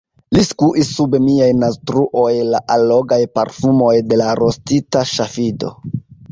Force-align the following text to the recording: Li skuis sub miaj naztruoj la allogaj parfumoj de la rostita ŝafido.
Li 0.35 0.41
skuis 0.45 0.87
sub 0.99 1.17
miaj 1.25 1.49
naztruoj 1.57 2.33
la 2.55 2.63
allogaj 2.77 3.21
parfumoj 3.37 3.95
de 4.09 4.21
la 4.25 4.33
rostita 4.43 5.07
ŝafido. 5.15 5.75